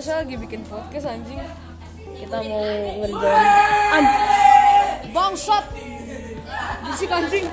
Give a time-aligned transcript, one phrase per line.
[0.00, 1.36] saya lagi bikin podcast anjing.
[2.16, 2.64] Kita mau
[3.04, 3.44] ngerjain.
[3.92, 4.04] An
[5.12, 5.64] bangsat!
[6.88, 7.44] Bisik anjing.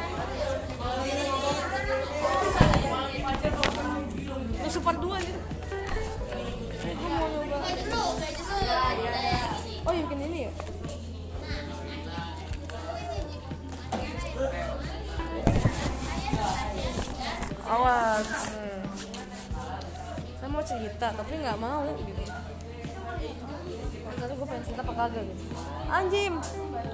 [4.57, 5.35] Ini super dua nih
[6.87, 7.67] Gua mau nyoba.
[9.83, 10.51] oh bikin ini ya?
[17.67, 18.29] Awas.
[18.47, 18.79] Hmm.
[20.37, 22.23] saya mau cerita tapi nggak mau gitu
[24.17, 25.43] tapi gue pengen cerita apa kagak gitu.
[25.87, 26.33] Anjim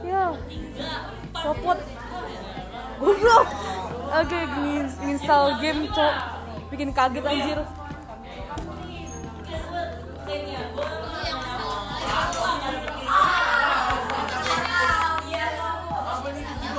[0.04, 0.24] ya.
[1.34, 1.80] Copot
[3.00, 3.48] goblok.
[4.14, 6.16] Oke ngin- install game cok.
[6.70, 7.60] Bikin kaget anjir.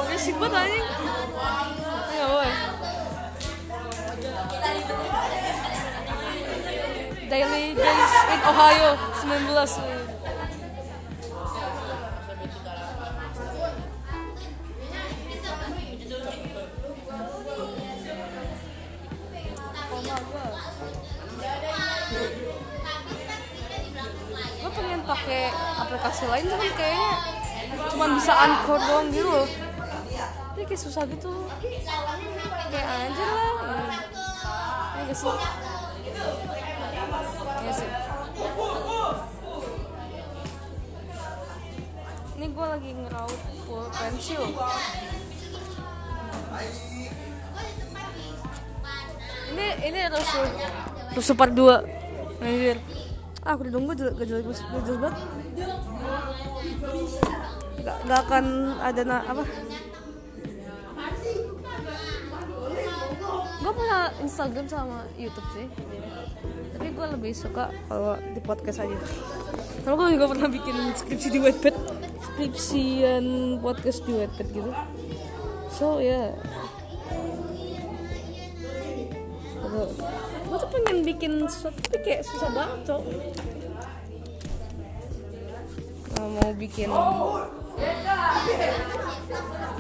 [0.09, 1.04] Risik banget anjing
[7.73, 8.93] Days in Ohio
[9.25, 10.05] 19
[24.65, 25.49] gue pengen pakai
[25.81, 27.13] aplikasi lain cuman kayaknya
[27.89, 29.49] cuman bisa anchor doang gitu loh.
[30.55, 31.49] Ini kayak susah gitu.
[32.69, 33.53] Kayak aja lah.
[35.01, 35.64] Ini gak sih
[42.35, 44.43] ini gue lagi ngeraut full pensil.
[49.55, 50.45] Ini ini rusuh
[51.15, 52.79] rusuh part 2 anjir.
[53.45, 55.15] Ah udah nunggu gak jelas gak jelas banget.
[57.85, 58.45] Gak, gak akan
[58.81, 59.45] ada na, apa?
[63.65, 65.67] Gue punya Instagram sama YouTube sih.
[66.75, 68.97] Tapi gue lebih suka kalau di podcast aja.
[69.85, 71.94] Karena gue juga pernah bikin skripsi di Wattpad
[72.35, 73.27] skripsian
[73.63, 74.71] podcast Wattpad gitu.
[75.71, 76.35] So ya.
[79.71, 79.91] Yeah.
[80.55, 83.03] tuh pengen bikin sesuatu tapi kayak susah banget cok.
[86.15, 86.91] Nah, mau bikin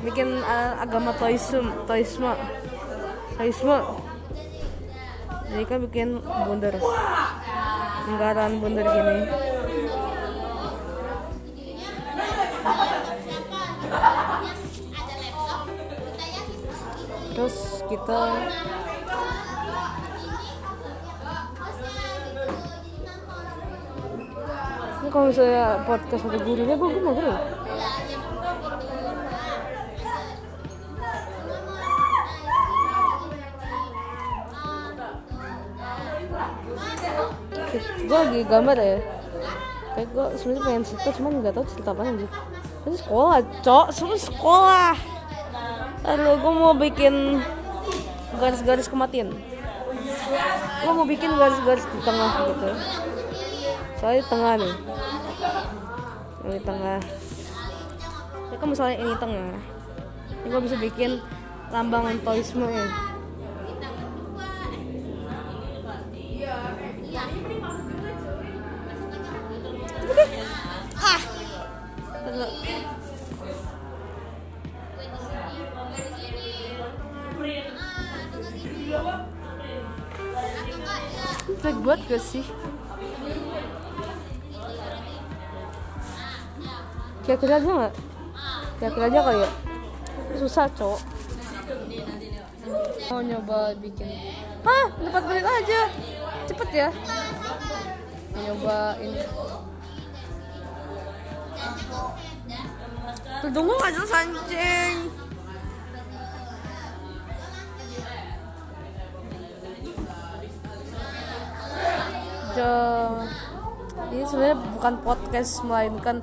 [0.06, 2.38] bikin uh, agama toism toisme.
[3.34, 3.78] Toisme.
[5.50, 6.74] Jadi kan bikin bundar.
[8.06, 9.53] Lingkaran bundar gini
[17.94, 18.20] kita
[24.98, 27.34] ini kalau misalnya podcast ada gurunya gue gue mau guru
[38.04, 38.98] gue lagi gambar ya.
[39.94, 42.26] Kayak gue sebenarnya pengen cerita cuman nggak tahu cerita apa aja
[42.84, 43.86] ini sekolah cok.
[43.90, 44.94] Semua sekolah.
[46.04, 47.40] Aduh gue mau bikin
[48.40, 49.32] garis-garis kematian.
[50.84, 52.68] Gue mau bikin garis-garis di tengah gitu.
[54.00, 54.74] Soalnya di tengah nih.
[56.44, 57.00] Ini tengah.
[58.52, 59.54] Ya kan misalnya ini tengah.
[60.44, 61.10] Ini gue bisa bikin
[61.72, 63.13] lambang toisme ya
[82.14, 82.46] Gak sih?
[87.26, 87.94] Kira-kira aja gak?
[88.78, 89.50] Kira-kira aja kali ya?
[90.38, 91.02] Susah cowok
[93.10, 94.06] Mau nyoba bikin
[94.62, 94.86] Hah?
[94.94, 95.80] 4 menit aja
[96.46, 96.88] Cepet ya
[98.46, 99.22] Nyoba ini
[103.42, 105.23] Tunggu gak jelas anjing
[112.54, 116.22] Ini sebenarnya bukan podcast melainkan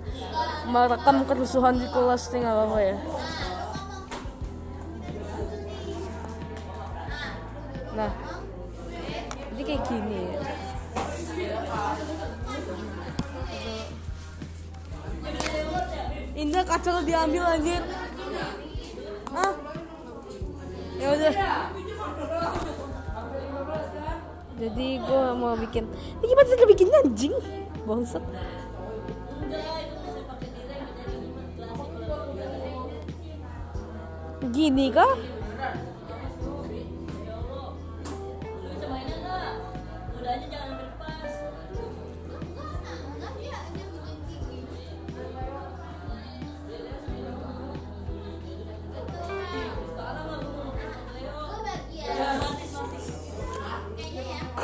[0.71, 2.95] merekam kerusuhan di kelas nih nggak apa-apa ya.
[7.91, 8.11] Nah
[9.51, 10.21] jadi kayak gini.
[11.35, 11.59] Ya
[16.31, 17.83] Indah kacau diambil anjir.
[19.35, 19.51] Ah
[20.95, 21.33] ya udah
[24.61, 25.89] jadi gue mau bikin.
[26.21, 27.33] Ini gimana cara bikinnya anjing?
[27.89, 28.21] Bangsat.
[34.51, 35.17] Gini kah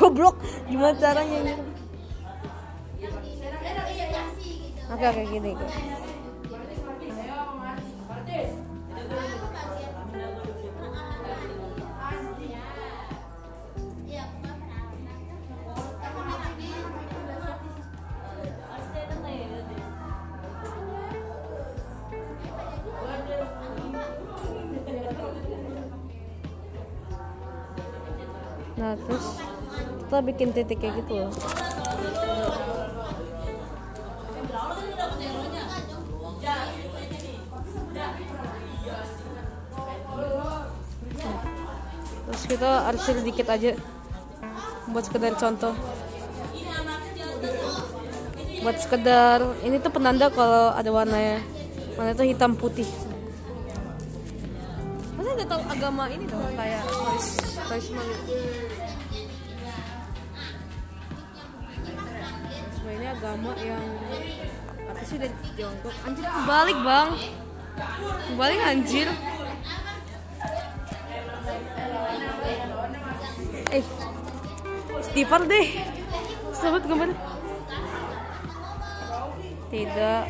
[0.07, 0.39] goblok.
[0.71, 1.53] Gimana caranya ini?
[4.87, 5.51] Oke oke gini.
[5.51, 5.67] Gini.
[28.77, 29.46] nah terus
[30.07, 31.31] kita bikin titik kayak gitu loh.
[42.23, 43.75] Terus kita arsil dikit aja.
[44.87, 45.75] Buat sekedar contoh.
[48.63, 51.43] Buat sekedar ini tuh penanda kalau ada warnanya
[51.99, 52.87] warna itu hitam putih.
[55.19, 56.47] Masa nggak tahu agama ini dong?
[56.55, 56.87] Kayak
[62.87, 63.83] Toysma ini agama yang
[64.87, 65.91] apa sih dari Tiongkok?
[66.07, 67.09] Anjir kebalik bang.
[68.31, 69.07] Kebalik anjir.
[73.75, 73.83] Eh
[75.03, 75.67] Stepper deh.
[76.55, 77.11] Sobat gambar
[79.67, 80.23] tidak.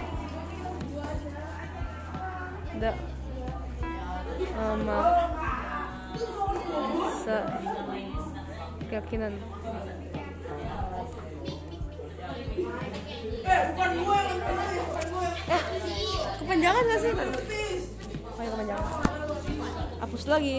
[2.74, 2.96] Tidak.
[4.58, 5.00] Sama
[7.22, 7.38] sa
[8.90, 9.38] keyakinan
[16.58, 17.14] kepanjangan gak sih?
[17.14, 18.86] Oh ya kepanjangan.
[20.02, 20.56] Hapus lagi.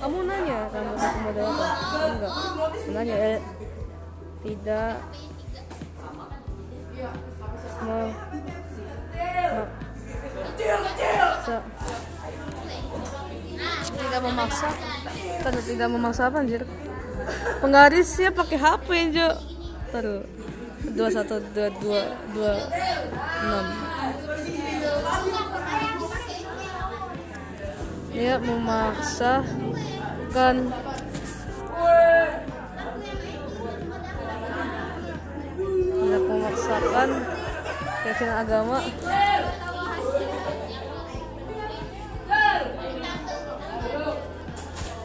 [0.00, 1.68] Kamu nanya rambut aku model apa?
[2.08, 2.32] Enggak.
[2.96, 3.38] Nanya eh,
[4.40, 4.94] tidak.
[13.84, 14.68] Tidak memaksa.
[15.44, 16.64] Tidak memaksa apa anjir
[17.60, 19.28] penggarisnya pakai HP aja
[19.92, 20.22] taruh
[20.94, 22.02] dua satu dua dua
[22.34, 22.52] dua
[23.44, 23.66] enam.
[28.14, 30.56] Dia memaksakan
[36.04, 37.08] tidak memaksakan
[38.04, 38.78] keyakinan agama.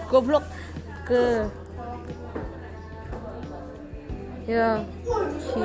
[0.09, 0.45] Goblok.
[1.09, 1.49] Ke
[4.49, 4.81] ya
[5.37, 5.61] si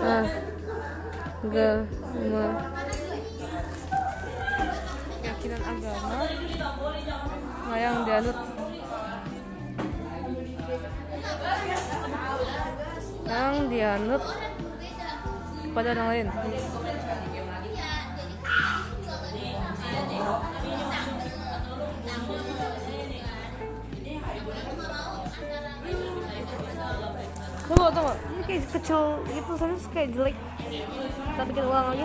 [0.00, 0.24] ah
[1.44, 2.46] agama
[5.42, 6.16] keyakinan agama.
[7.72, 8.38] Yang dianut.
[13.26, 14.22] Yang dianut
[15.66, 16.26] kepada orang lain
[27.72, 28.12] Tunggu, tunggu.
[28.12, 29.00] Ini kayak kecil
[29.32, 30.36] gitu, soalnya kayak jelek.
[31.08, 32.04] Kita bikin ulang lagi.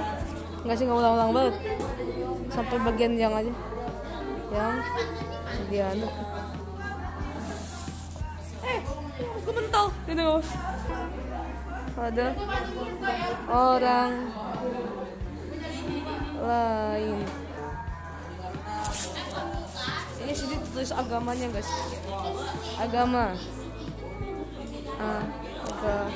[0.64, 1.56] Enggak sih, nggak ulang-ulang banget.
[2.48, 3.52] Sampai bagian yang aja.
[4.48, 4.76] Yang
[5.68, 6.14] dianut.
[8.64, 8.80] Eh,
[9.20, 9.86] aku mental.
[10.08, 10.24] Ini
[11.98, 12.28] ada
[13.52, 14.12] orang
[16.48, 17.20] lain.
[20.24, 21.68] Ini sini tulis agamanya guys.
[22.80, 23.36] Agama.
[24.98, 25.26] Ah,
[25.78, 26.10] agama.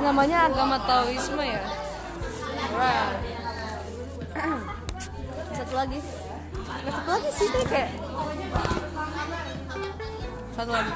[0.00, 1.64] Namanya agama Taoisme ya.
[2.74, 3.20] Right.
[5.56, 6.00] Satu lagi.
[6.84, 7.90] Satu lagi sih kayak.
[10.56, 10.92] Satu lagi.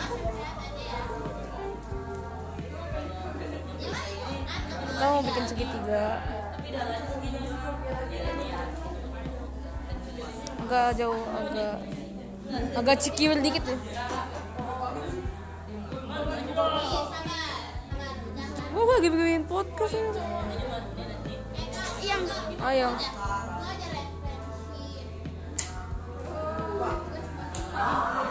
[4.89, 6.05] Kita mau bikin segitiga
[10.69, 11.81] agak jauh agak
[12.77, 13.77] agak cikiwil dikit ya.
[18.69, 20.13] Gue lagi bikin podcast ini.
[22.05, 22.23] Yang
[22.61, 22.93] oh
[27.73, 28.28] ah.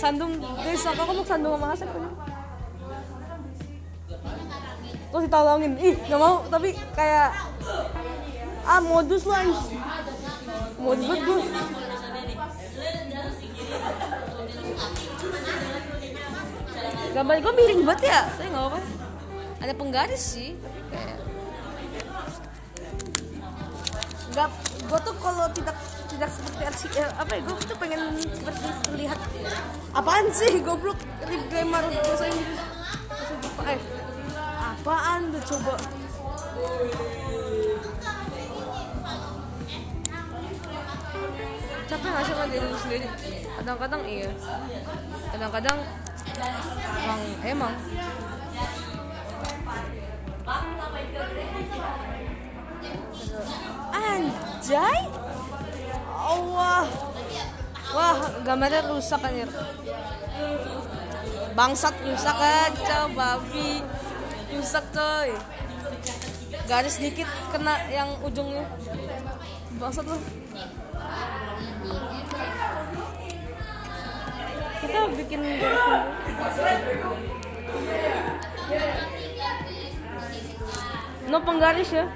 [0.00, 2.08] Sandung, guys, aku mau Sandung sama Asep aja.
[5.10, 7.36] Terus ditolongin, ih gak mau, tapi kayak
[8.64, 9.76] ah modus anjing.
[10.80, 11.40] Modus banget gue.
[17.10, 18.80] Gambar gue miring banget ya, tapi gak apa-apa.
[19.60, 21.18] Ada penggaris sih, tapi kayak
[24.30, 24.48] nggak
[24.90, 25.76] gue tuh kalau tidak
[26.10, 29.18] tidak seperti arsi eh, apa ya gue tuh pengen seperti terlihat
[29.94, 30.98] apaan sih goblok
[31.30, 32.58] rib grammar bahasa Inggris
[33.06, 33.80] bahasa Jepang eh
[34.80, 35.74] apaan tuh coba.
[41.90, 43.08] Capek nggak sih sama diri sendiri?
[43.58, 44.30] Kadang-kadang iya.
[45.34, 45.78] Kadang-kadang
[47.02, 47.72] emang emang
[53.90, 55.00] Anjay.
[56.14, 56.84] Allah.
[57.90, 59.50] Wah gambarnya rusak anjir.
[61.58, 63.82] Bangsat rusak aja babi.
[64.54, 65.30] Rusak coy.
[66.70, 68.62] Garis dikit kena yang ujungnya.
[69.82, 70.18] Bangsat lu.
[74.80, 75.40] Kita bikin.
[81.30, 82.06] No penggaris ya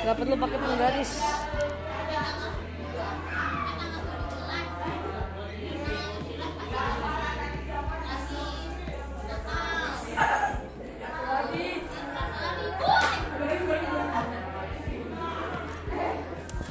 [0.00, 1.12] Gak perlu pakai penggaris.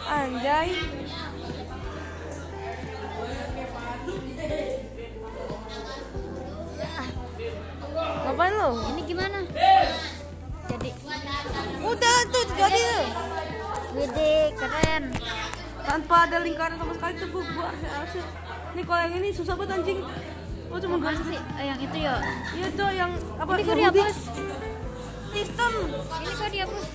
[0.09, 0.69] Anjay.
[8.25, 8.69] Ngapain lo?
[8.89, 9.39] Ini gimana?
[10.69, 10.89] Jadi
[11.81, 13.01] Udah tuh jadi tuh.
[13.91, 15.03] gede, keren.
[15.81, 18.21] tanpa ada lingkaran sama sekali tuh gue gua asik
[18.69, 19.99] ini kalau yang ini susah banget anjing
[20.69, 21.41] oh cuma garis sih?
[21.57, 22.15] Eh, yang itu ya.
[22.53, 24.17] iya tuh yang apa Ini kok dihapus?
[25.31, 25.73] Kristen
[26.13, 26.85] Ini kok dihapus?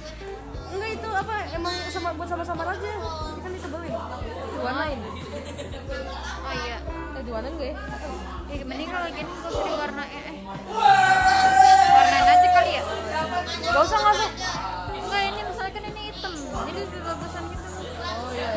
[0.71, 3.95] enggak itu apa emang sama buat sama-sama aja ini kan ditebelin
[4.53, 4.99] diwarnain
[6.41, 6.77] Oh iya.
[7.11, 7.77] eh diwarnain gak ya
[8.65, 10.35] mending kalau gini gue beri warna eh.
[13.25, 14.31] Gak usah gak usah
[14.95, 16.33] Enggak ini misalkan ini hitam.
[16.35, 17.69] Jadi lebih bagusan gitu.
[18.05, 18.51] oh iya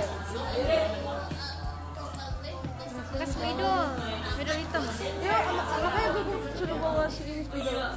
[3.18, 3.84] Kan spidol.
[4.32, 4.84] Spidol hitam.
[5.24, 5.38] ya
[5.82, 6.24] makanya gue
[6.56, 7.90] suruh bawa si spidol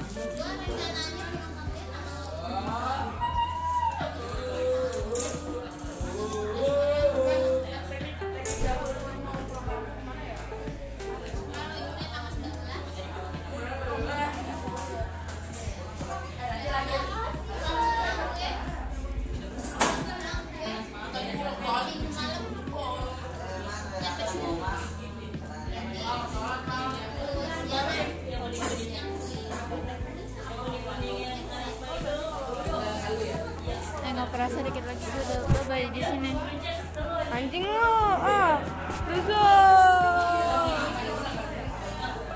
[34.10, 36.32] nggak kerasa dikit lagi gue udah bayi di sini.
[37.32, 38.60] anjing lo ah
[39.08, 39.42] bisa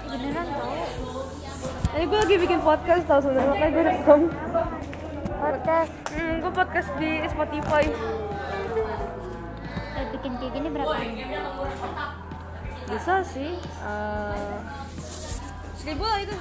[0.08, 0.74] Beneran tau.
[1.94, 4.20] ini gue lagi bikin podcast tau sebenarnya makanya gue rekam
[5.44, 5.92] Podcast.
[6.08, 7.84] hmm, gue podcast di Spotify
[10.24, 10.96] bikin kayak gini berapa?
[12.88, 14.56] bisa sih eh,
[15.76, 16.36] seribu lah itu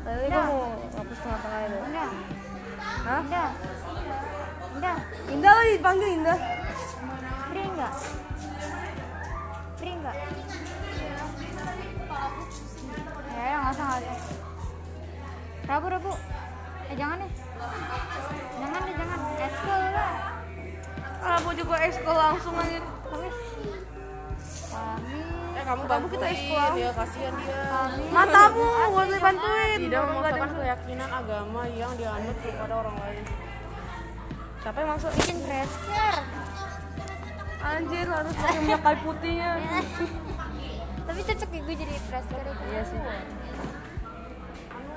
[0.00, 2.10] Tadi gue mau hapus tengah-tengah itu Udah.
[3.06, 3.20] Hah?
[3.22, 3.50] Udah.
[4.80, 4.96] Udah.
[5.30, 6.38] Indah lah dipanggil Indah
[7.46, 7.92] Free enggak?
[9.78, 10.16] Free enggak?
[13.30, 14.18] Ya, ya nggak usah nggak usah.
[15.70, 16.12] Rabu Rabu.
[16.90, 17.32] Eh jangan deh.
[18.58, 19.18] Jangan deh jangan.
[19.38, 20.39] Eskul lah.
[21.20, 23.38] Ah, mau juga ekskul langsung aja Kamis.
[24.70, 25.28] Kamis.
[25.50, 26.70] Eh kamu Kamu kita ekskul.
[26.80, 27.60] ya kasihan dia.
[27.68, 28.08] Kamis.
[28.08, 33.24] Matamu, boleh bantuin Tidak memaksakan keyakinan agama yang dianut kepada orang lain.
[34.60, 35.10] Siapa yang maksud?
[35.16, 36.14] Bikin fresker.
[37.60, 39.48] Anjir, harus pakai minyak kayu putihnya
[41.10, 42.52] Tapi cocok ya gue jadi itu.
[42.72, 42.98] Iya sih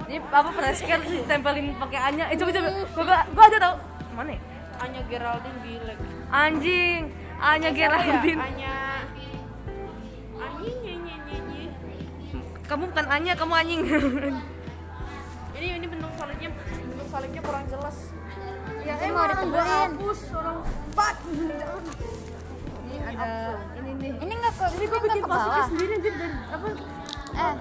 [0.07, 3.75] Ini apa fresker sih tempelin pakai anya Eh coba coba, gua, gua ada tau
[4.15, 4.52] Mana ya?
[4.83, 5.99] Anya Geraldine Bilek.
[6.29, 7.01] Anjing,
[7.39, 8.19] Anya Siapa ya?
[8.19, 8.75] Geraldine Anya
[10.35, 11.63] Anjing nyanyi nyanyi.
[12.63, 13.81] Kamu bukan Anya, kamu anjing
[15.53, 17.97] Ini ini bentuk salibnya bentuk salibnya kurang jelas.
[18.83, 19.63] Ya Itu mau ditebelin.
[19.95, 20.57] hapus orang
[20.91, 21.83] bat Jangan.
[22.83, 23.29] Ini ada,
[23.73, 25.39] ini nih Ini nggak ke, Ini ini gua nggak bikin ke bawah.
[25.39, 26.67] masuknya sendiri anjir dari apa?
[27.33, 27.53] Eh,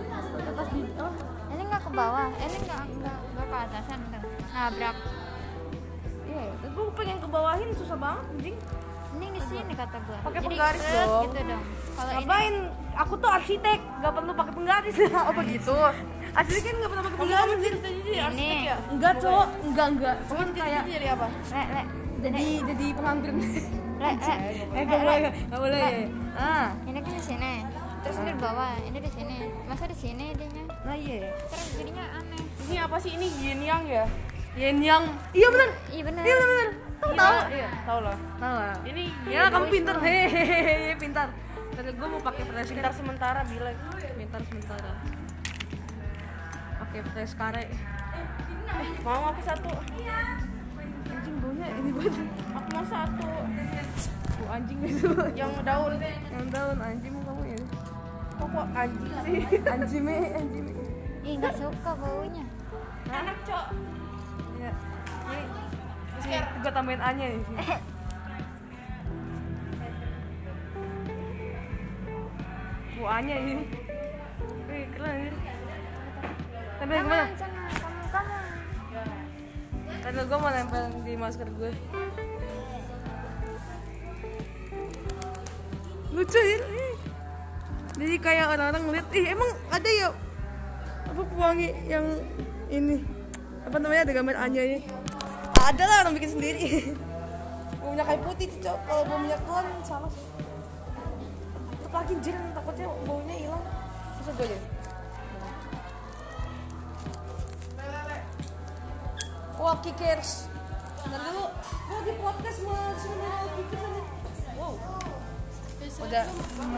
[0.43, 1.12] Atas di, oh,
[1.49, 2.26] ini nggak ke bawah.
[2.35, 4.21] Ini nggak nggak nggak ke atasan kan.
[4.52, 4.97] Nabrak.
[6.33, 6.69] Iya, ya.
[6.73, 8.57] gue pengen ke bawahin susah banget anjing.
[9.12, 10.19] Mending di sini kata gua.
[10.25, 11.25] Pakai penggaris set dong.
[11.29, 11.62] Gitu dong.
[11.93, 12.55] Kalau ini Ngapain?
[12.93, 14.97] Aku tuh arsitek, nggak perlu pakai penggaris.
[15.29, 15.75] Oh begitu.
[16.33, 17.45] Arsitek kan nggak pernah pakai penggaris.
[17.45, 17.65] kamu
[18.01, 18.77] jadi arsitek ya?
[18.89, 19.49] Enggak, cowok.
[19.69, 20.17] Enggak, enggak.
[20.33, 21.27] Cuman kayak jadi apa?
[21.29, 21.83] le le
[22.23, 23.37] jadi jadi pengangguran.
[23.37, 24.35] le le.
[24.73, 25.89] Eh, nggak boleh, nggak boleh.
[26.33, 27.55] Ah, Ini kan di sini.
[28.03, 29.37] Terus ini di bawah, ini di sini.
[29.71, 30.65] Masa di sini idenya?
[30.83, 31.31] nah iya.
[31.47, 32.43] Terus jadinya aneh.
[32.67, 34.09] Ini apa sih ini yin yang ya?
[34.52, 36.23] Yin yang, iya benar, Iya benar.
[36.23, 36.68] iya benar.
[37.02, 37.38] Tahu Iya, tahu.
[37.50, 38.16] Iya, tahu lah.
[38.37, 38.75] Tahu lah.
[38.85, 41.28] Ini Ya kamu pintar, hehehe, pintar.
[41.73, 43.75] Tadi gue mau pakai flash sekitar sementara bilang.
[44.12, 44.92] pintar sementara.
[46.78, 47.64] Pakai flash kare.
[49.00, 49.71] Mau aku satu.
[51.08, 52.26] Anjing baunya ini banget.
[52.52, 53.28] Aku mau satu.
[54.36, 55.08] Bu anjing itu.
[55.32, 55.97] Yang daun.
[56.28, 57.60] Yang daun anjing kamu ya.
[58.36, 59.38] Kok kok anjing sih?
[59.73, 60.73] Anjime, anjime.
[61.25, 62.45] Ih nggak suka baunya.
[63.08, 63.67] Enak cok.
[66.23, 66.39] Ya.
[66.39, 67.41] Ini sih gue tambahin A-nya nih.
[67.43, 67.58] sini.
[72.95, 73.54] Bu A-nya ini.
[74.71, 75.35] Wih, keren.
[76.78, 77.26] Tapi Kamu gimana?
[77.26, 78.37] kamu kamu.
[80.02, 81.71] Karena gue mau nempel di masker gue.
[86.13, 86.58] Lucu ya.
[87.93, 90.08] Jadi kayak orang-orang ngeliat, ih emang ada ya
[91.13, 92.08] apa pewangi yang
[92.73, 93.04] ini
[93.69, 94.78] apa namanya ada gambar Anya ini
[95.63, 96.67] ada lah orang bikin sendiri
[97.93, 100.27] minyak kayu putih cok kalau mau minyak telur salah sih
[101.93, 103.65] lagi jin takutnya baunya hilang
[104.19, 104.63] susah gue deh
[109.63, 110.51] Wah, kickers.
[111.07, 111.47] Bentar dulu.
[111.87, 114.03] Gue lagi podcast mau sebenarnya kickers aja.
[114.59, 114.75] Wow.
[116.03, 116.25] Udah,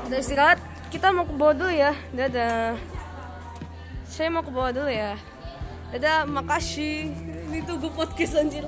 [0.05, 0.59] udah istirahat.
[0.92, 1.97] Kita mau ke bawah dulu ya.
[2.12, 2.77] Dadah.
[4.05, 5.16] Saya mau ke bawah dulu ya.
[5.97, 7.09] Dadah, makasih.
[7.54, 8.66] Ini tuh gue podcast anjir.